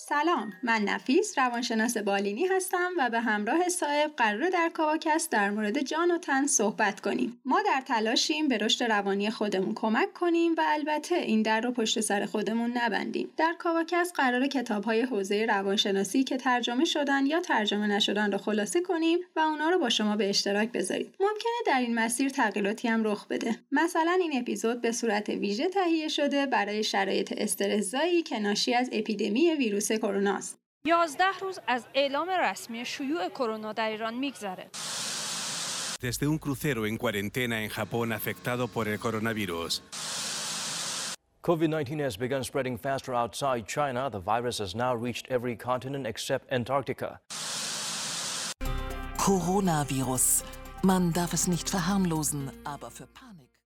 سلام 0.00 0.52
من 0.62 0.82
نفیس 0.82 1.38
روانشناس 1.38 1.96
بالینی 1.96 2.46
هستم 2.46 2.90
و 2.98 3.10
به 3.10 3.20
همراه 3.20 3.68
صاحب 3.68 4.10
قرار 4.16 4.50
در 4.50 4.70
کاواکست 4.74 5.32
در 5.32 5.50
مورد 5.50 5.80
جان 5.80 6.10
و 6.10 6.18
تن 6.18 6.46
صحبت 6.46 7.00
کنیم. 7.00 7.40
ما 7.44 7.62
در 7.62 7.82
تلاشیم 7.86 8.48
به 8.48 8.58
رشد 8.58 8.84
روانی 8.84 9.30
خودمون 9.30 9.74
کمک 9.74 10.12
کنیم 10.12 10.54
و 10.58 10.62
البته 10.66 11.14
این 11.14 11.42
در 11.42 11.60
رو 11.60 11.72
پشت 11.72 12.00
سر 12.00 12.26
خودمون 12.26 12.70
نبندیم. 12.76 13.30
در 13.36 13.54
کاواکست 13.58 14.14
قرار 14.16 14.46
کتاب 14.46 14.84
های 14.84 15.02
حوزه 15.02 15.46
روانشناسی 15.46 16.24
که 16.24 16.36
ترجمه 16.36 16.84
شدن 16.84 17.26
یا 17.26 17.40
ترجمه 17.40 17.86
نشدن 17.86 18.32
رو 18.32 18.38
خلاصه 18.38 18.80
کنیم 18.80 19.18
و 19.36 19.40
اونا 19.40 19.70
رو 19.70 19.78
با 19.78 19.88
شما 19.88 20.16
به 20.16 20.28
اشتراک 20.28 20.72
بذاریم. 20.72 21.12
ممکنه 21.20 21.52
در 21.66 21.80
این 21.80 21.94
مسیر 21.94 22.28
تغییراتی 22.28 22.88
هم 22.88 23.04
رخ 23.04 23.26
بده. 23.26 23.56
مثلا 23.72 24.18
این 24.20 24.40
اپیزود 24.40 24.80
به 24.80 24.92
صورت 24.92 25.28
ویژه 25.28 25.68
تهیه 25.68 26.08
شده 26.08 26.46
برای 26.46 26.84
شرایط 26.84 27.34
استرسزایی 27.36 28.22
که 28.22 28.38
ناشی 28.38 28.74
از 28.74 28.90
اپیدمی 28.92 29.54
ویروس 29.54 29.87
کرونا 30.01 30.33
است. 30.35 30.57
11 30.85 31.23
روز 31.41 31.59
از 31.67 31.85
اعلام 31.93 32.29
رسمی 32.29 32.85
شیوع 32.85 33.29
کرونا 33.29 33.73
در 33.73 33.89
ایران 33.89 34.13
میگذره. 34.13 34.69
Desde 36.01 36.27
un 36.27 36.37
crucero 36.37 36.85
en 36.85 36.97
cuarentena 36.97 37.57
en 37.63 37.69
Japón 37.69 38.11
afectado 38.11 38.67
por 38.67 38.85
el 38.89 38.99
coronavirus. 38.99 39.81
COVID-19 41.47 42.01
has 42.03 42.17
begun 42.17 42.43
spreading 42.43 42.77
faster 42.77 43.13
outside 43.13 43.63
China. 43.67 44.09
The 44.09 44.19
virus 44.33 44.57
has 44.59 44.75
now 44.75 44.93
reached 44.95 45.25
every 45.29 45.55
continent 45.55 46.05
except 46.05 46.51
Antarctica. 46.51 47.21
Coronavirus. 49.17 50.43
Man 50.83 51.13
darf 51.13 51.31
es 51.33 51.47
nicht 51.47 51.69
verharmlosen, 51.69 52.51
aber 52.65 52.91
für 52.91 53.07
Panik. 53.07 53.56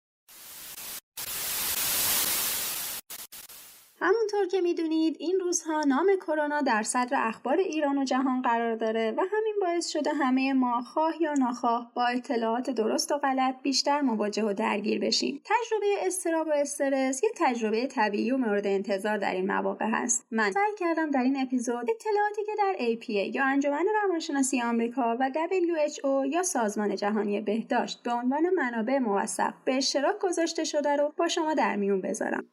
همونطور 4.03 4.47
که 4.47 4.61
می‌دونید 4.61 5.17
این 5.19 5.41
روزها 5.41 5.81
نام 5.81 6.07
کرونا 6.17 6.61
در 6.61 6.83
صدر 6.83 7.17
اخبار 7.21 7.57
ایران 7.57 7.99
و 7.99 8.05
جهان 8.05 8.43
قرار 8.43 8.77
داره 8.77 9.15
و 9.17 9.21
همین 9.21 9.55
باعث 9.61 9.89
شده 9.89 10.11
همه 10.11 10.53
ما 10.53 10.83
خواه 10.83 11.23
یا 11.23 11.33
ناخواه 11.33 11.93
با 11.95 12.07
اطلاعات 12.07 12.71
درست 12.71 13.13
و 13.13 13.19
غلط 13.19 13.55
بیشتر 13.63 14.01
مواجه 14.01 14.45
و 14.45 14.53
درگیر 14.53 15.01
بشیم. 15.01 15.43
تجربه 15.45 16.07
استراب 16.07 16.47
و 16.47 16.51
استرس 16.51 17.23
یه 17.23 17.31
تجربه 17.37 17.87
طبیعی 17.87 18.31
و 18.31 18.37
مورد 18.37 18.67
انتظار 18.67 19.19
در 19.19 19.35
این 19.35 19.47
مواقع 19.47 19.87
هست. 19.87 20.27
من 20.31 20.53
سعی 20.53 20.73
کردم 20.79 21.11
در 21.11 21.23
این 21.23 21.43
اپیزود 21.43 21.91
اطلاعاتی 21.91 22.45
که 22.47 22.53
در 22.59 22.75
APA 22.79 23.35
یا 23.35 23.45
انجمن 23.45 23.87
روانشناسی 24.03 24.63
آمریکا 24.63 25.17
و 25.21 25.31
WHO 25.31 26.33
یا 26.33 26.43
سازمان 26.43 26.97
جهانی 26.97 27.41
بهداشت 27.41 28.03
به 28.03 28.13
عنوان 28.13 28.51
منابع 28.51 28.99
موثق 28.99 29.55
به 29.65 29.75
اشتراک 29.75 30.19
گذاشته 30.19 30.65
شده 30.65 30.97
رو 30.97 31.13
با 31.17 31.29
شما 31.29 31.55
در 31.55 31.77
میون 31.77 32.01
بذارم. 32.01 32.49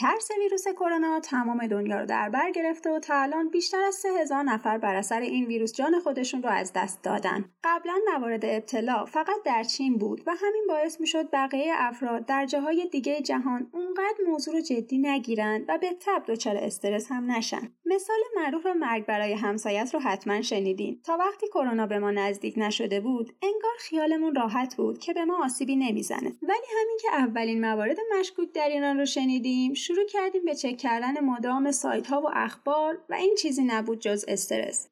ترس 0.00 0.28
ویروس 0.38 0.68
کرونا 0.68 1.20
تمام 1.20 1.66
دنیا 1.66 2.00
رو 2.00 2.06
در 2.06 2.28
بر 2.28 2.50
گرفته 2.50 2.90
و 2.90 2.98
تا 2.98 3.14
الان 3.14 3.48
بیشتر 3.48 3.82
از 3.82 3.94
سه 3.94 4.08
هزار 4.20 4.42
نفر 4.42 4.78
بر 4.78 4.94
اثر 4.94 5.20
این 5.20 5.46
ویروس 5.46 5.72
جان 5.72 6.00
خودشون 6.00 6.42
رو 6.42 6.48
از 6.50 6.72
دست 6.72 7.02
دادن. 7.02 7.44
قبلا 7.64 7.94
موارد 8.12 8.44
ابتلا 8.44 9.04
فقط 9.04 9.42
در 9.44 9.62
چین 9.62 9.98
بود 9.98 10.22
و 10.26 10.30
همین 10.30 10.64
باعث 10.68 11.00
می‌شد 11.00 11.30
بقیه 11.30 11.72
افراد 11.76 12.26
در 12.26 12.46
جاهای 12.46 12.88
دیگه 12.92 13.20
جهان 13.20 13.70
اونقدر 13.72 14.24
موضوع 14.26 14.54
رو 14.54 14.60
جدی 14.60 14.98
نگیرن 14.98 15.64
و 15.68 15.78
به 15.78 15.96
تب 16.00 16.22
دچار 16.28 16.56
استرس 16.56 17.06
هم 17.12 17.32
نشن. 17.32 17.72
مثال 17.86 18.18
معروف 18.36 18.66
مرگ 18.66 19.06
برای 19.06 19.32
همسایت 19.32 19.94
رو 19.94 20.00
حتما 20.00 20.42
شنیدین. 20.42 21.00
تا 21.04 21.16
وقتی 21.16 21.46
کرونا 21.46 21.86
به 21.86 21.98
ما 21.98 22.10
نزدیک 22.10 22.54
نشده 22.56 23.00
بود، 23.00 23.32
انگار 23.42 23.72
خیالمون 23.78 24.34
راحت 24.34 24.74
بود 24.76 24.98
که 24.98 25.12
به 25.12 25.24
ما 25.24 25.44
آسیبی 25.44 25.76
نمی‌زنه. 25.76 26.32
ولی 26.42 26.66
همین 26.80 26.98
که 27.02 27.08
اولین 27.12 27.60
موارد 27.60 27.96
مشکوک 28.18 28.52
در 28.52 28.68
ایران 28.68 28.98
رو 28.98 29.06
شنیدیم، 29.06 29.74
شروع 29.88 30.06
کردیم 30.06 30.44
به 30.44 30.54
چک 30.54 30.76
کردن 30.76 31.20
مدام 31.20 31.70
سایت 31.72 32.06
ها 32.06 32.20
و 32.20 32.30
اخبار 32.32 32.98
و 33.08 33.14
این 33.14 33.34
چیزی 33.34 33.62
نبود 33.64 33.98
جز 33.98 34.24
استرس. 34.28 34.88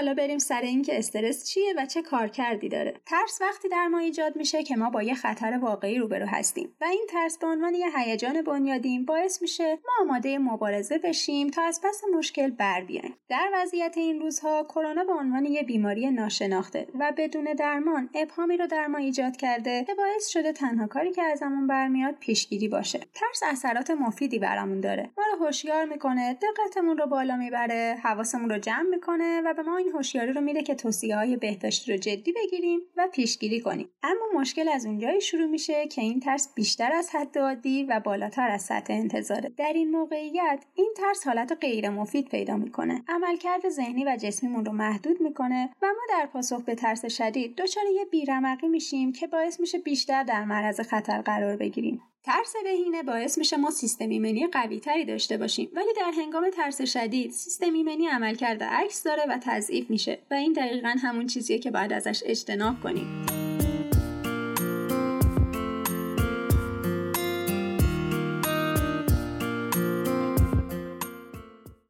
حالا 0.00 0.14
بریم 0.14 0.38
سر 0.38 0.60
اینکه 0.60 0.98
استرس 0.98 1.44
چیه 1.44 1.74
و 1.76 1.86
چه 1.86 2.02
کارکردی 2.02 2.68
داره. 2.68 2.94
ترس 3.06 3.38
وقتی 3.40 3.68
در 3.68 3.86
ما 3.86 3.98
ایجاد 3.98 4.36
میشه 4.36 4.62
که 4.62 4.76
ما 4.76 4.90
با 4.90 5.02
یه 5.02 5.14
خطر 5.14 5.58
واقعی 5.62 5.98
روبرو 5.98 6.26
هستیم 6.26 6.76
و 6.80 6.84
این 6.84 7.06
ترس 7.10 7.38
به 7.38 7.46
عنوان 7.46 7.74
یه 7.74 7.98
هیجان 7.98 8.42
بنیادین 8.42 9.04
باعث 9.04 9.42
میشه 9.42 9.74
ما 9.74 9.92
آماده 10.00 10.38
مبارزه 10.38 10.98
بشیم 10.98 11.48
تا 11.48 11.62
از 11.62 11.80
پس 11.84 12.02
مشکل 12.18 12.50
بر 12.50 12.80
بیایم. 12.80 13.16
در 13.28 13.50
وضعیت 13.54 13.94
این 13.96 14.20
روزها 14.20 14.64
کرونا 14.64 15.04
به 15.04 15.12
عنوان 15.12 15.44
یه 15.44 15.62
بیماری 15.62 16.10
ناشناخته 16.10 16.86
و 16.98 17.12
بدون 17.16 17.44
درمان 17.44 18.10
ابهامی 18.14 18.56
رو 18.56 18.66
در 18.66 18.86
ما 18.86 18.98
ایجاد 18.98 19.36
کرده 19.36 19.84
که 19.84 19.94
باعث 19.94 20.28
شده 20.28 20.52
تنها 20.52 20.86
کاری 20.86 21.12
که 21.12 21.22
ازمون 21.22 21.66
برمیاد 21.66 22.14
پیشگیری 22.14 22.68
باشه. 22.68 23.00
ترس 23.14 23.42
اثرات 23.42 23.90
مفیدی 23.90 24.38
برامون 24.38 24.80
داره. 24.80 25.10
ما 25.18 25.24
رو 25.32 25.46
هوشیار 25.46 25.84
می‌کنه 25.84 26.34
دقتمون 26.34 26.98
رو 26.98 27.06
بالا 27.06 27.36
می‌بره 27.36 27.98
حواسمون 28.02 28.50
رو 28.50 28.58
جمع 28.58 28.88
می‌کنه 28.90 29.40
و 29.44 29.54
به 29.54 29.62
ما 29.62 29.76
این 29.76 29.89
هوشیاری 29.94 30.32
رو 30.32 30.40
میده 30.40 30.62
که 30.62 30.74
توصیه 30.74 31.16
های 31.16 31.36
بهداشتی 31.36 31.92
رو 31.92 31.98
جدی 31.98 32.32
بگیریم 32.32 32.80
و 32.96 33.08
پیشگیری 33.12 33.60
کنیم. 33.60 33.88
اما 34.02 34.40
مشکل 34.40 34.68
از 34.68 34.86
اونجایی 34.86 35.20
شروع 35.20 35.46
میشه 35.46 35.86
که 35.86 36.02
این 36.02 36.20
ترس 36.20 36.54
بیشتر 36.54 36.92
از 36.92 37.10
حد 37.12 37.38
عادی 37.38 37.84
و 37.84 38.00
بالاتر 38.00 38.48
از 38.48 38.62
سطح 38.62 38.92
انتظاره. 38.92 39.48
در 39.56 39.72
این 39.74 39.90
موقعیت 39.90 40.64
این 40.74 40.94
ترس 40.96 41.26
حالت 41.26 41.58
غیر 41.60 41.90
مفید 41.90 42.28
پیدا 42.28 42.56
می‌کنه. 42.56 43.02
عملکرد 43.08 43.68
ذهنی 43.68 44.04
و 44.04 44.16
جسمیمون 44.20 44.64
رو 44.64 44.72
محدود 44.72 45.20
می‌کنه 45.20 45.70
و 45.82 45.86
ما 45.86 46.18
در 46.18 46.26
پاسخ 46.26 46.62
به 46.62 46.74
ترس 46.74 47.06
شدید 47.06 47.56
دچار 47.56 47.84
یه 47.94 48.04
بیرمقی 48.04 48.68
میشیم 48.68 49.12
که 49.12 49.26
باعث 49.26 49.60
میشه 49.60 49.78
بیشتر 49.78 50.22
در 50.22 50.44
معرض 50.44 50.80
خطر 50.80 51.22
قرار 51.22 51.56
بگیریم. 51.56 52.02
ترس 52.22 52.54
بهینه 52.64 53.02
باعث 53.02 53.38
میشه 53.38 53.56
ما 53.56 53.70
سیستم 53.70 54.08
ایمنی 54.08 54.46
قوی 54.46 54.80
تری 54.80 55.04
داشته 55.04 55.36
باشیم. 55.36 55.70
ولی 55.72 55.92
در 55.96 56.12
هنگام 56.16 56.50
ترس 56.50 56.82
شدید 56.82 57.30
سیستم 57.30 57.72
ایمنی 57.74 58.06
عملکرد 58.06 58.62
عکس 58.62 59.02
داره 59.02 59.22
و 59.28 59.38
تضعیف 59.42 59.90
میشه 59.90 60.18
و 60.30 60.34
این 60.34 60.52
دقیقا 60.52 60.94
همون 61.02 61.26
چیزیه 61.26 61.58
که 61.58 61.70
باید 61.70 61.92
ازش 61.92 62.22
اجتناب 62.26 62.80
کنیم. 62.80 63.26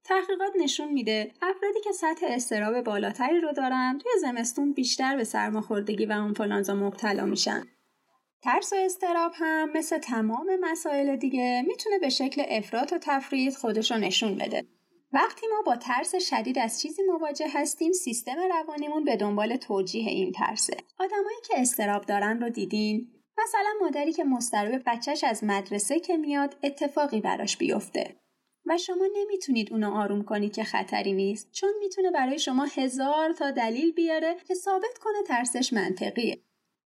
تحقیقات 0.04 0.52
نشون 0.60 0.92
میده 0.92 1.32
افرادی 1.42 1.80
که 1.84 1.92
سطح 1.92 2.26
استراب 2.28 2.80
بالاتری 2.80 3.40
رو 3.40 3.52
دارن 3.52 3.98
توی 4.02 4.12
زمستون 4.20 4.72
بیشتر 4.72 5.16
به 5.16 5.24
سرماخوردگی 5.24 6.06
و 6.06 6.12
آنفولانزا 6.12 6.74
مبتلا 6.74 7.26
میشن. 7.26 7.62
ترس 8.42 8.72
و 8.72 8.76
استراب 8.76 9.32
هم 9.34 9.70
مثل 9.74 9.98
تمام 9.98 10.56
مسائل 10.60 11.16
دیگه 11.16 11.64
می‌تونه 11.66 11.98
به 11.98 12.08
شکل 12.08 12.42
افراط 12.48 12.92
و 12.92 12.98
تفرید 12.98 13.54
خودش 13.54 13.90
رو 13.90 13.98
نشون 13.98 14.34
بده. 14.34 14.66
وقتی 15.12 15.46
ما 15.46 15.62
با 15.66 15.76
ترس 15.76 16.14
شدید 16.14 16.58
از 16.58 16.80
چیزی 16.80 17.02
مواجه 17.02 17.46
هستیم 17.48 17.92
سیستم 17.92 18.36
روانیمون 18.50 19.04
به 19.04 19.16
دنبال 19.16 19.56
توجیه 19.56 20.10
این 20.10 20.32
ترسه. 20.32 20.76
آدمایی 20.98 21.38
که 21.48 21.60
استراب 21.60 22.06
دارن 22.06 22.40
رو 22.40 22.48
دیدین؟ 22.50 23.08
مثلا 23.38 23.70
مادری 23.80 24.12
که 24.12 24.24
مضطرب 24.24 24.82
بچهش 24.86 25.24
از 25.24 25.44
مدرسه 25.44 26.00
که 26.00 26.16
میاد 26.16 26.56
اتفاقی 26.62 27.20
براش 27.20 27.56
بیفته. 27.56 28.16
و 28.66 28.78
شما 28.78 29.06
نمی‌تونید 29.16 29.72
اونو 29.72 29.94
آروم 29.94 30.24
کنید 30.24 30.52
که 30.52 30.64
خطری 30.64 31.12
نیست 31.12 31.52
چون 31.52 31.70
می‌تونه 31.80 32.10
برای 32.10 32.38
شما 32.38 32.64
هزار 32.64 33.32
تا 33.32 33.50
دلیل 33.50 33.92
بیاره 33.92 34.36
که 34.48 34.54
ثابت 34.54 34.98
کنه 35.00 35.22
ترسش 35.28 35.72
منطقیه. 35.72 36.42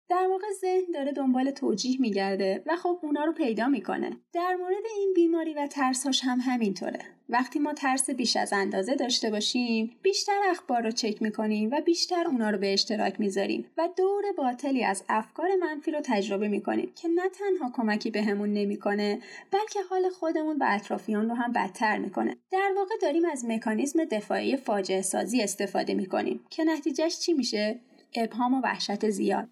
در 0.09 0.27
واقع 0.29 0.47
ذهن 0.61 0.91
داره 0.93 1.11
دنبال 1.11 1.51
توجیه 1.51 2.01
میگرده 2.01 2.63
و 2.65 2.75
خب 2.75 2.99
اونا 3.03 3.23
رو 3.23 3.33
پیدا 3.33 3.67
می‌کنه. 3.67 4.17
در 4.33 4.55
مورد 4.55 4.83
این 4.97 5.13
بیماری 5.15 5.53
و 5.53 5.67
ترساش 5.67 6.21
هم 6.23 6.39
همینطوره. 6.41 6.99
وقتی 7.29 7.59
ما 7.59 7.73
ترس 7.73 8.09
بیش 8.09 8.37
از 8.37 8.53
اندازه 8.53 8.95
داشته 8.95 9.29
باشیم 9.29 9.97
بیشتر 10.01 10.41
اخبار 10.49 10.81
رو 10.81 10.91
چک 10.91 11.21
می‌کنیم 11.21 11.69
و 11.71 11.81
بیشتر 11.81 12.27
اونا 12.27 12.49
رو 12.49 12.57
به 12.57 12.73
اشتراک 12.73 13.19
می‌ذاریم 13.19 13.65
و 13.77 13.89
دور 13.97 14.23
باطلی 14.37 14.83
از 14.83 15.03
افکار 15.09 15.55
منفی 15.55 15.91
رو 15.91 16.01
تجربه 16.03 16.47
می‌کنیم 16.47 16.91
که 16.95 17.07
نه 17.07 17.29
تنها 17.29 17.71
کمکی 17.73 18.11
بهمون 18.11 18.53
به 18.53 18.59
نمی‌کنه 18.59 19.19
بلکه 19.51 19.79
حال 19.89 20.09
خودمون 20.09 20.57
و 20.57 20.65
اطرافیان 20.67 21.29
رو 21.29 21.35
هم 21.35 21.51
بدتر 21.51 21.97
می‌کنه. 21.97 22.37
در 22.51 22.73
واقع 22.75 22.95
داریم 23.01 23.25
از 23.25 23.45
مکانیزم 23.45 24.05
دفاعی 24.05 24.57
فاجعه 24.57 25.01
سازی 25.01 25.41
استفاده 25.41 25.93
می‌کنیم 25.93 26.45
که 26.49 26.63
نتیجهش 26.63 27.19
چی 27.19 27.33
میشه؟ 27.33 27.79
ابهام 28.15 28.53
و 28.53 28.61
وحشت 28.61 29.09
زیاد. 29.09 29.49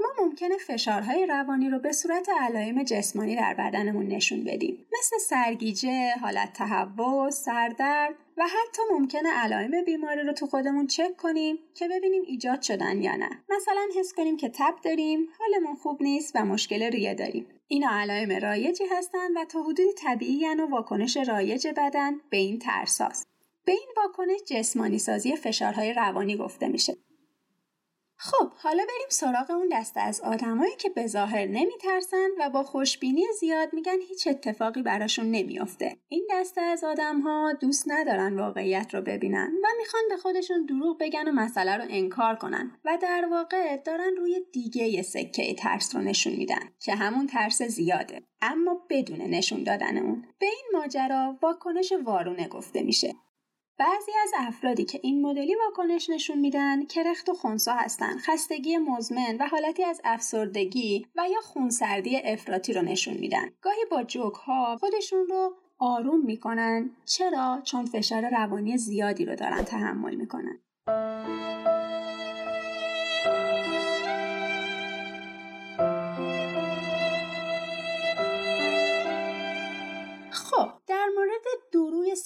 ما 0.00 0.24
ممکنه 0.24 0.56
فشارهای 0.56 1.26
روانی 1.26 1.70
رو 1.70 1.78
به 1.78 1.92
صورت 1.92 2.28
علائم 2.40 2.82
جسمانی 2.82 3.36
در 3.36 3.54
بدنمون 3.54 4.06
نشون 4.06 4.44
بدیم. 4.44 4.86
مثل 4.98 5.18
سرگیجه، 5.18 6.14
حالت 6.20 6.52
تهوع، 6.52 7.30
سردرد 7.30 8.14
و 8.36 8.42
حتی 8.42 8.82
ممکنه 8.92 9.28
علائم 9.28 9.84
بیماری 9.84 10.22
رو 10.22 10.32
تو 10.32 10.46
خودمون 10.46 10.86
چک 10.86 11.16
کنیم 11.16 11.58
که 11.74 11.88
ببینیم 11.88 12.22
ایجاد 12.26 12.62
شدن 12.62 13.02
یا 13.02 13.16
نه. 13.16 13.30
مثلا 13.48 13.88
حس 13.98 14.12
کنیم 14.12 14.36
که 14.36 14.48
تب 14.48 14.74
داریم 14.82 15.28
حالمون 15.38 15.74
خوب 15.74 16.02
نیست 16.02 16.32
و 16.36 16.44
مشکل 16.44 16.82
ریه 16.82 17.14
داریم. 17.14 17.46
اینا 17.68 17.88
علائم 17.90 18.32
رایجی 18.42 18.84
هستن 18.90 19.36
و 19.36 19.44
تا 19.44 19.62
حدودی 19.62 19.92
طبیعی 19.92 20.46
و 20.54 20.66
واکنش 20.70 21.16
رایج 21.16 21.68
بدن 21.76 22.20
به 22.30 22.36
این 22.36 22.58
ترساست. 22.58 23.28
به 23.64 23.72
این 23.72 23.88
واکنش 23.96 24.40
جسمانی 24.46 24.98
سازی 24.98 25.36
فشارهای 25.36 25.92
روانی 25.92 26.36
گفته 26.36 26.68
میشه. 26.68 26.96
خب 28.18 28.52
حالا 28.52 28.82
بریم 28.82 29.08
سراغ 29.08 29.50
اون 29.50 29.68
دسته 29.72 30.00
از 30.00 30.20
آدمایی 30.20 30.76
که 30.76 30.88
به 30.88 31.06
ظاهر 31.06 31.46
نمیترسن 31.46 32.28
و 32.38 32.50
با 32.50 32.62
خوشبینی 32.62 33.24
زیاد 33.40 33.72
میگن 33.72 34.00
هیچ 34.08 34.26
اتفاقی 34.26 34.82
براشون 34.82 35.30
نمیافته. 35.30 35.96
این 36.08 36.26
دسته 36.30 36.60
از 36.60 36.84
آدم 36.84 37.20
ها 37.20 37.52
دوست 37.60 37.84
ندارن 37.86 38.36
واقعیت 38.38 38.94
رو 38.94 39.02
ببینن 39.02 39.52
و 39.64 39.66
می‌خوان 39.78 40.02
به 40.08 40.16
خودشون 40.16 40.66
دروغ 40.66 40.96
بگن 41.00 41.28
و 41.28 41.32
مسئله 41.32 41.76
رو 41.76 41.84
انکار 41.88 42.36
کنن 42.36 42.70
و 42.84 42.98
در 43.02 43.28
واقع 43.30 43.76
دارن 43.76 44.16
روی 44.16 44.40
دیگه 44.52 45.02
سکه 45.02 45.54
ترس 45.54 45.96
رو 45.96 46.02
نشون 46.02 46.32
میدن 46.32 46.68
که 46.80 46.94
همون 46.94 47.26
ترس 47.26 47.62
زیاده. 47.62 48.22
اما 48.42 48.86
بدون 48.90 49.20
نشون 49.20 49.64
دادن 49.64 49.98
اون 49.98 50.24
به 50.38 50.46
این 50.46 50.80
ماجرا 50.80 51.38
واکنش 51.42 51.92
وارونه 52.04 52.48
گفته 52.48 52.82
میشه. 52.82 53.14
بعضی 53.78 54.12
از 54.22 54.30
افرادی 54.36 54.84
که 54.84 55.00
این 55.02 55.22
مدلی 55.26 55.54
واکنش 55.54 56.10
نشون 56.10 56.38
میدن 56.38 56.84
کرخت 56.84 57.28
و 57.28 57.34
خونسا 57.34 57.72
هستن 57.72 58.18
خستگی 58.18 58.76
مزمن 58.76 59.36
و 59.40 59.46
حالتی 59.46 59.84
از 59.84 60.00
افسردگی 60.04 61.06
و 61.16 61.22
یا 61.32 61.40
خونسردی 61.40 62.16
افراطی 62.24 62.72
رو 62.72 62.82
نشون 62.82 63.14
میدن. 63.14 63.50
گاهی 63.62 63.84
با 63.90 64.02
جوک 64.02 64.34
ها 64.34 64.76
خودشون 64.76 65.26
رو 65.26 65.56
آروم 65.78 66.24
می‌کنن. 66.24 66.90
چرا؟ 67.04 67.60
چون 67.64 67.86
فشار 67.86 68.30
روانی 68.30 68.78
زیادی 68.78 69.24
رو 69.24 69.36
دارن 69.36 69.62
تحمل 69.62 70.14
می‌کنن. 70.14 70.60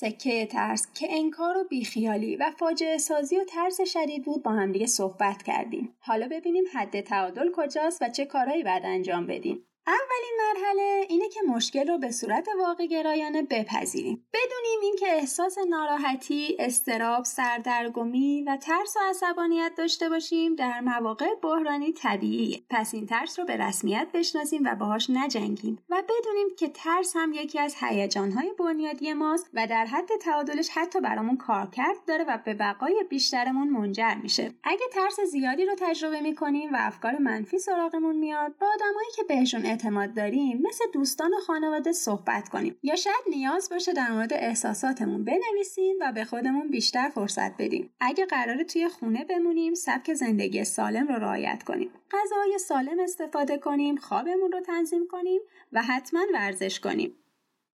سکه 0.00 0.46
ترس 0.46 0.86
که 0.94 1.06
انکار 1.10 1.56
و 1.56 1.64
بیخیالی 1.64 2.36
و 2.36 2.50
فاجعه 2.58 2.98
سازی 2.98 3.36
و 3.36 3.44
ترس 3.44 3.80
شدید 3.80 4.24
بود 4.24 4.42
با 4.42 4.50
همدیگه 4.50 4.86
صحبت 4.86 5.42
کردیم. 5.42 5.96
حالا 5.98 6.28
ببینیم 6.28 6.64
حد 6.74 7.00
تعادل 7.00 7.50
کجاست 7.54 8.02
و 8.02 8.08
چه 8.08 8.24
کارهایی 8.24 8.62
بعد 8.62 8.82
انجام 8.84 9.26
بدیم. 9.26 9.66
اولین 9.86 10.38
مرحله 10.48 11.06
اینه 11.08 11.28
که 11.28 11.40
مشکل 11.48 11.88
رو 11.88 11.98
به 11.98 12.10
صورت 12.10 12.48
واقع 12.58 12.86
گرایانه 12.86 13.42
بپذیریم. 13.42 14.26
بدونیم 14.32 14.80
اینکه 14.82 15.06
احساس 15.08 15.58
ناراحتی، 15.68 16.56
استراب، 16.58 17.24
سردرگمی 17.24 18.44
و 18.46 18.56
ترس 18.56 18.96
و 18.96 19.00
عصبانیت 19.10 19.72
داشته 19.76 20.08
باشیم 20.08 20.54
در 20.54 20.80
مواقع 20.80 21.34
بحرانی 21.42 21.92
طبیعیه. 21.92 22.62
پس 22.70 22.94
این 22.94 23.06
ترس 23.06 23.38
رو 23.38 23.44
به 23.44 23.56
رسمیت 23.56 24.08
بشناسیم 24.14 24.62
و 24.64 24.74
باهاش 24.74 25.10
نجنگیم 25.10 25.78
و 25.90 26.02
بدونیم 26.02 26.48
که 26.58 26.68
ترس 26.68 27.16
هم 27.16 27.32
یکی 27.32 27.58
از 27.58 27.76
هیجانهای 27.80 28.52
بنیادی 28.58 29.12
ماست 29.12 29.50
و 29.54 29.66
در 29.66 29.84
حد 29.84 30.08
تعادلش 30.20 30.68
حتی 30.68 31.00
برامون 31.00 31.36
کارکرد 31.36 31.96
داره 32.06 32.24
و 32.24 32.38
به 32.44 32.54
بقای 32.54 33.04
بیشترمون 33.08 33.68
منجر 33.68 34.14
میشه. 34.22 34.54
اگه 34.64 34.84
ترس 34.92 35.20
زیادی 35.20 35.64
رو 35.64 35.74
تجربه 35.78 36.20
می‌کنیم 36.20 36.72
و 36.72 36.76
افکار 36.78 37.18
منفی 37.18 37.58
سراغمون 37.58 38.16
میاد 38.16 38.58
با 38.60 38.66
آدمایی 38.74 39.08
که 39.16 39.22
بهشون 39.22 39.69
اعتماد 39.70 40.14
داریم 40.14 40.62
مثل 40.62 40.84
دوستان 40.92 41.34
و 41.34 41.40
خانواده 41.46 41.92
صحبت 41.92 42.48
کنیم 42.48 42.76
یا 42.82 42.96
شاید 42.96 43.24
نیاز 43.30 43.68
باشه 43.70 43.92
در 43.92 44.12
مورد 44.12 44.32
احساساتمون 44.32 45.24
بنویسیم 45.24 45.96
و 46.00 46.12
به 46.12 46.24
خودمون 46.24 46.68
بیشتر 46.70 47.08
فرصت 47.08 47.56
بدیم 47.56 47.90
اگه 48.00 48.26
قراره 48.26 48.64
توی 48.64 48.88
خونه 48.88 49.24
بمونیم 49.24 49.74
سبک 49.74 50.14
زندگی 50.14 50.64
سالم 50.64 51.08
رو 51.08 51.14
رعایت 51.14 51.62
کنیم 51.62 51.90
غذای 52.10 52.58
سالم 52.58 53.00
استفاده 53.00 53.58
کنیم 53.58 53.96
خوابمون 53.96 54.52
رو 54.52 54.60
تنظیم 54.60 55.06
کنیم 55.10 55.40
و 55.72 55.82
حتما 55.82 56.20
ورزش 56.34 56.80
کنیم 56.80 57.14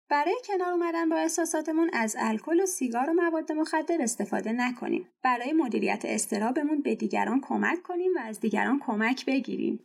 برای 0.09 0.37
کنار 0.45 0.73
اومدن 0.73 1.09
با 1.09 1.17
احساساتمون 1.17 1.91
از 1.93 2.17
الکل 2.19 2.61
و 2.61 2.67
سیگار 2.67 3.11
و 3.11 3.13
مواد 3.13 3.53
مخدر 3.53 4.03
استفاده 4.03 4.53
نکنیم. 4.53 5.09
برای 5.23 5.53
مدیریت 5.53 6.03
استرابمون 6.05 6.83
به 6.83 6.95
دیگران 6.95 7.41
کمک 7.41 7.83
کنیم 7.83 8.11
و 8.17 8.19
از 8.23 8.41
دیگران 8.41 8.81
کمک 8.87 9.27
بگیریم. 9.27 9.81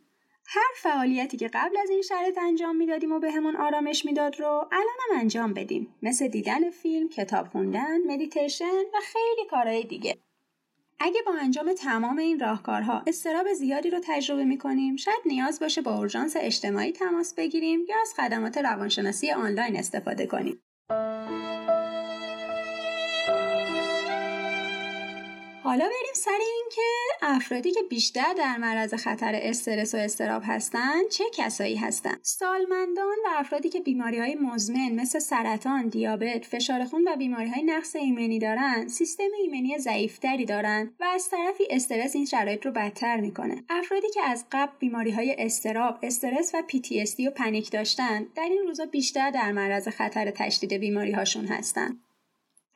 هر 0.54 0.72
فعالیتی 0.76 1.36
که 1.36 1.50
قبل 1.54 1.76
از 1.82 1.90
این 1.90 2.02
شرایط 2.02 2.38
انجام 2.38 2.76
می‌دادیم 2.76 3.12
و 3.12 3.18
بهمون 3.18 3.56
آرامش 3.56 4.04
می‌داد 4.04 4.40
رو 4.40 4.68
الانم 4.72 5.20
انجام 5.20 5.54
بدیم 5.54 5.94
مثل 6.02 6.28
دیدن 6.28 6.70
فیلم، 6.70 7.08
کتاب 7.08 7.48
خوندن، 7.48 8.00
مدیتیشن 8.06 8.82
و 8.94 8.98
خیلی 9.02 9.48
کارهای 9.50 9.82
دیگه. 9.82 10.18
اگه 11.00 11.22
با 11.26 11.32
انجام 11.40 11.72
تمام 11.72 12.18
این 12.18 12.40
راهکارها 12.40 13.02
اضطراب 13.06 13.52
زیادی 13.52 13.90
رو 13.90 14.00
تجربه 14.04 14.44
می‌کنیم 14.44 14.96
شاید 14.96 15.20
نیاز 15.26 15.60
باشه 15.60 15.82
با 15.82 15.94
اورژانس 15.96 16.36
اجتماعی 16.40 16.92
تماس 16.92 17.34
بگیریم 17.34 17.80
یا 17.88 17.96
از 18.02 18.14
خدمات 18.16 18.58
روانشناسی 18.58 19.30
آنلاین 19.30 19.76
استفاده 19.76 20.26
کنیم. 20.26 20.62
حالا 25.64 25.84
بریم 25.84 26.14
سر 26.14 26.38
این 26.40 26.64
که 26.72 26.82
افرادی 27.22 27.70
که 27.70 27.82
بیشتر 27.90 28.34
در 28.38 28.56
معرض 28.56 28.94
خطر 28.94 29.40
استرس 29.42 29.94
و 29.94 29.98
استراب 29.98 30.42
هستند 30.46 31.08
چه 31.10 31.24
کسایی 31.34 31.76
هستند 31.76 32.18
سالمندان 32.22 33.16
و 33.24 33.28
افرادی 33.36 33.68
که 33.68 33.80
بیماری 33.80 34.18
های 34.18 34.34
مزمن 34.34 34.92
مثل 34.92 35.18
سرطان 35.18 35.88
دیابت 35.88 36.44
فشار 36.44 36.84
خون 36.84 37.08
و 37.08 37.16
بیماری 37.16 37.48
های 37.48 37.62
نقص 37.62 37.96
ایمنی 37.96 38.38
دارند 38.38 38.88
سیستم 38.88 39.28
ایمنی 39.42 39.78
ضعیفتری 39.78 40.44
دارند 40.44 40.94
و 41.00 41.04
از 41.04 41.30
طرفی 41.30 41.64
استرس 41.70 42.16
این 42.16 42.26
شرایط 42.26 42.66
رو 42.66 42.72
بدتر 42.72 43.20
می‌کنه. 43.20 43.64
افرادی 43.68 44.10
که 44.14 44.22
از 44.22 44.44
قبل 44.52 44.72
بیماری 44.78 45.10
های 45.10 45.36
استراب 45.38 45.98
استرس 46.02 46.54
و 46.54 46.62
PTSD 46.72 47.26
و 47.26 47.30
پنیک 47.30 47.70
داشتن 47.70 48.26
در 48.34 48.42
این 48.42 48.62
روزا 48.66 48.86
بیشتر 48.86 49.30
در 49.30 49.52
معرض 49.52 49.88
خطر 49.88 50.30
تشدید 50.30 50.72
بیماری 50.72 51.12
هاشون 51.12 51.44
هستند 51.44 52.11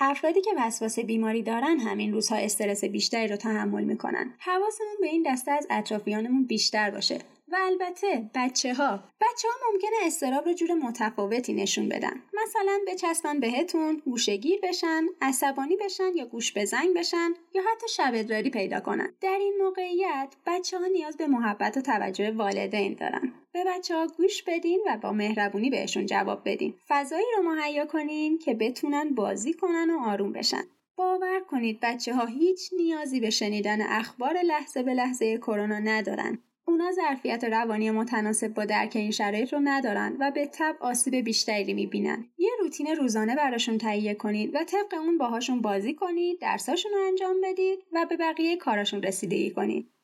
افرادی 0.00 0.40
که 0.40 0.50
وسواس 0.58 0.98
بیماری 0.98 1.43
دارن 1.43 1.78
همین 1.78 2.12
روزها 2.12 2.37
استرس 2.37 2.84
بیشتری 2.84 3.28
رو 3.28 3.37
تحمل 3.37 3.84
می‌کنن. 3.84 4.34
حواسمون 4.38 4.96
به 5.00 5.06
این 5.06 5.26
دسته 5.32 5.50
از 5.50 5.66
اطرافیانمون 5.70 6.46
بیشتر 6.46 6.90
باشه. 6.90 7.19
و 7.52 7.56
البته 7.60 8.31
بچه 8.34 8.75
ها 8.75 8.96
بچه 8.96 9.48
ها 9.48 9.72
ممکنه 9.72 9.90
استراب 10.02 10.46
رو 10.46 10.52
جور 10.52 10.75
متفاوتی 10.75 11.54
نشون 11.54 11.88
بدن. 11.88 12.22
مثلا 12.32 12.78
بچسبن 12.88 13.40
بهتون 13.40 14.02
گوشگیر 14.04 14.60
بشن 14.62 15.06
عصبانی 15.22 15.76
بشن 15.76 16.10
یا 16.14 16.26
گوش 16.26 16.52
به 16.52 16.64
زنگ 16.64 16.96
بشن 16.96 17.34
یا 17.54 17.62
حتی 17.62 17.88
شب 17.88 18.48
پیدا 18.48 18.81
کنن. 18.81 19.15
در 19.20 19.38
این 19.41 19.55
موقعیت 19.62 20.34
بچه 20.46 20.79
ها 20.79 20.86
نیاز 20.86 21.17
به 21.17 21.26
محبت 21.26 21.76
و 21.76 21.81
توجه 21.81 22.31
والدین 22.31 22.94
دارن. 22.94 23.32
به 23.53 23.65
بچه 23.65 23.94
ها 23.94 24.06
گوش 24.06 24.43
بدین 24.43 24.81
و 24.86 24.96
با 24.96 25.12
مهربونی 25.12 25.70
بهشون 25.70 26.06
جواب 26.06 26.43
بدین. 26.44 26.74
فضایی 26.88 27.26
رو 27.36 27.43
مهیا 27.43 27.86
کنین 27.86 28.38
که 28.38 28.55
بتونن 28.55 29.15
بازی 29.15 29.53
کنن 29.53 29.91
و 29.91 30.08
آروم 30.08 30.32
بشن. 30.32 30.62
باور 30.96 31.41
کنید 31.41 31.79
بچه 31.82 32.15
ها 32.15 32.26
هیچ 32.26 32.70
نیازی 32.72 33.20
به 33.20 33.31
شنیدن 33.31 33.82
اخبار 33.82 34.38
لحظه 34.38 34.82
به 34.82 34.94
لحظه 34.94 35.38
کرونا 35.38 35.79
ندارن. 35.79 36.38
اونا 36.77 36.93
ظرفیت 36.93 37.45
روانی 37.45 37.91
متناسب 37.91 38.49
با 38.49 38.65
درک 38.65 38.93
این 38.97 39.11
شرایط 39.11 39.53
رو 39.53 39.61
ندارن 39.65 40.17
و 40.21 40.31
به 40.31 40.47
تب 40.53 40.77
آسیب 40.81 41.15
بیشتری 41.15 41.75
می‌بینن. 41.75 42.25
یه 42.39 42.51
روتین 42.61 42.87
روزانه 42.87 43.37
براشون 43.37 43.79
تهیه 43.79 44.15
کنید 44.15 44.55
و 44.55 44.65
طبق 44.65 44.95
اون 44.95 45.19
باهاشون 45.19 45.61
بازی 45.61 45.95
کنید، 45.95 46.41
درساشون 46.41 46.93
رو 46.93 47.06
انجام 47.06 47.37
بدید 47.45 47.79
و 47.93 48.06
به 48.09 48.17
بقیه 48.17 48.56
کاراشون 48.56 49.03
رسیدگی 49.03 49.51
کنید. 49.51 49.95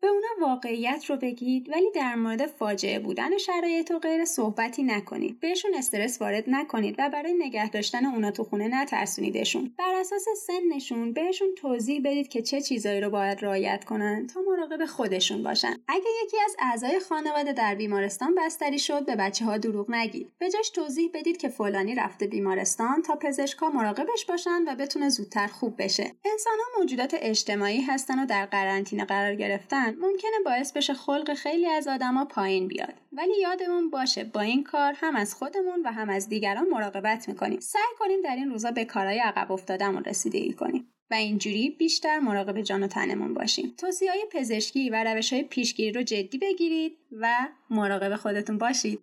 به 0.00 0.08
اونا 0.08 0.48
واقعیت 0.48 1.04
رو 1.08 1.16
بگید 1.16 1.68
ولی 1.68 1.90
در 1.94 2.14
مورد 2.14 2.46
فاجعه 2.46 2.98
بودن 2.98 3.38
شرایط 3.38 3.90
و 3.90 3.98
غیر 3.98 4.24
صحبتی 4.24 4.82
نکنید. 4.82 5.40
بهشون 5.40 5.74
استرس 5.74 6.20
وارد 6.20 6.44
نکنید 6.46 6.94
و 6.98 7.10
برای 7.10 7.34
نگه 7.34 7.70
داشتن 7.70 8.06
اونا 8.06 8.30
تو 8.30 8.44
خونه 8.44 8.68
نترسونیدشون. 8.82 9.74
بر 9.78 9.94
اساس 9.94 10.24
سنشون 10.46 11.12
بهشون 11.12 11.54
توضیح 11.56 12.00
بدید 12.04 12.28
که 12.28 12.42
چه 12.42 12.60
چیزایی 12.60 13.00
رو 13.00 13.10
باید 13.10 13.44
رعایت 13.44 13.84
کنن 13.84 14.26
تا 14.26 14.40
مراقب 14.40 14.86
خودشون 14.86 15.42
باشن. 15.42 15.74
اگه 15.88 16.10
یکی 16.24 16.36
از 16.44 16.56
اعضای 16.58 17.00
خانواده 17.00 17.52
در 17.52 17.74
بیمارستان 17.74 18.34
بستری 18.34 18.78
شد 18.78 19.06
به 19.06 19.16
بچه 19.16 19.44
ها 19.44 19.58
دروغ 19.58 19.90
نگید. 19.90 20.32
به 20.38 20.50
جاش 20.50 20.70
توضیح 20.70 21.10
بدید 21.14 21.36
که 21.36 21.48
فلانی 21.48 21.94
رفته 21.94 22.26
بیمارستان 22.26 23.02
تا 23.02 23.16
پزشکا 23.16 23.68
مراقبش 23.68 24.24
باشن 24.28 24.62
و 24.68 24.74
بتونه 24.74 25.08
زودتر 25.08 25.46
خوب 25.46 25.82
بشه. 25.82 26.12
انسان 26.24 26.54
ها 26.58 26.80
موجودات 26.80 27.16
اجتماعی 27.18 27.80
هستن 27.80 28.22
و 28.22 28.26
در 28.26 28.46
قرنطینه 28.46 29.04
قرار 29.04 29.34
گرفتن. 29.34 29.85
ممکنه 29.94 30.38
باعث 30.44 30.72
بشه 30.72 30.94
خلق 30.94 31.34
خیلی 31.34 31.66
از 31.66 31.88
آدما 31.88 32.24
پایین 32.24 32.68
بیاد. 32.68 32.94
ولی 33.12 33.40
یادمون 33.40 33.90
باشه 33.90 34.24
با 34.24 34.40
این 34.40 34.64
کار 34.64 34.94
هم 34.96 35.16
از 35.16 35.34
خودمون 35.34 35.82
و 35.84 35.92
هم 35.92 36.10
از 36.10 36.28
دیگران 36.28 36.68
مراقبت 36.68 37.28
می‌کنیم. 37.28 37.60
سعی 37.60 37.82
کنیم 37.98 38.20
در 38.20 38.36
این 38.36 38.50
روزا 38.50 38.70
به 38.70 38.84
کارهای 38.84 39.18
عقب 39.18 39.52
افتادهمون 39.52 40.04
رسیدگی 40.04 40.52
کنیم 40.52 40.92
و 41.10 41.14
اینجوری 41.14 41.70
بیشتر 41.70 42.18
مراقب 42.18 42.60
جان 42.60 42.82
و 42.82 42.86
تنمون 42.86 43.34
باشیم. 43.34 43.74
توصیه 43.78 44.10
های 44.10 44.26
پزشکی 44.32 44.90
و 44.90 45.04
روش 45.04 45.32
های 45.32 45.42
پیشگیری 45.42 45.92
رو 45.92 46.02
جدی 46.02 46.38
بگیرید 46.38 46.98
و 47.12 47.48
مراقب 47.70 48.16
خودتون 48.16 48.58
باشید. 48.58 49.00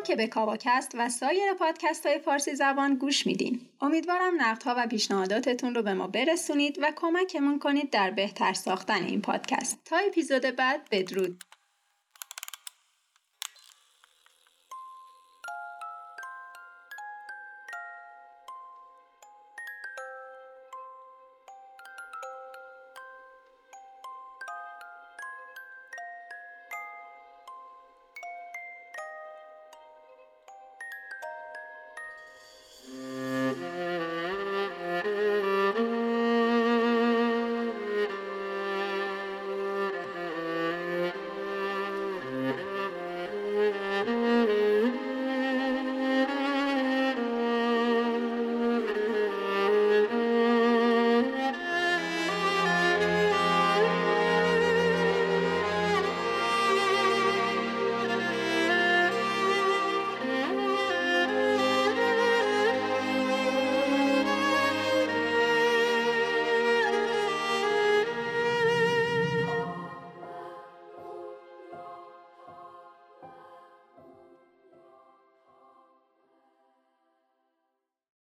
ممنونم 0.00 0.16
که 0.16 0.16
به 0.16 0.26
کاواکست 0.26 0.92
و 0.94 1.08
سایر 1.08 1.54
پادکست 1.58 2.06
های 2.06 2.18
فارسی 2.18 2.54
زبان 2.54 2.94
گوش 2.94 3.26
میدین. 3.26 3.60
امیدوارم 3.80 4.40
نقدها 4.40 4.74
و 4.76 4.86
پیشنهاداتتون 4.86 5.74
رو 5.74 5.82
به 5.82 5.94
ما 5.94 6.06
برسونید 6.06 6.78
و 6.82 6.92
کمکمون 6.96 7.58
کنید 7.58 7.90
در 7.90 8.10
بهتر 8.10 8.52
ساختن 8.52 9.04
این 9.04 9.20
پادکست. 9.20 9.78
تا 9.84 9.96
اپیزود 9.96 10.42
بعد 10.42 10.80
بدرود. 10.90 11.44